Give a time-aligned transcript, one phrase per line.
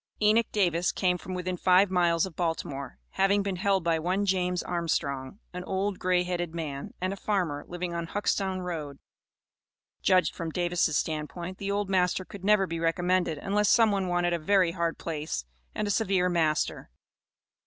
[0.19, 4.63] Enoch Davis came from within five miles of Baltimore, having been held by one James
[4.63, 8.97] Armstrong, "an old grey headed man," and a farmer, living on Huxtown Road.
[10.01, 14.07] Judged from Davis' stand point, the old master could never be recommended, unless some one
[14.07, 15.45] wanted a very hard place
[15.75, 16.89] and a severe master.